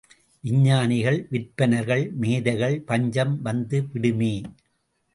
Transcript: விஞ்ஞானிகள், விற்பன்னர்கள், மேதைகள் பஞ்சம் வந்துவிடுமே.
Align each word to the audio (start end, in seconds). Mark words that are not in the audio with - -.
விஞ்ஞானிகள், 0.43 1.27
விற்பன்னர்கள், 1.31 2.03
மேதைகள் 2.15 2.81
பஞ்சம் 2.81 3.45
வந்துவிடுமே. 3.45 4.35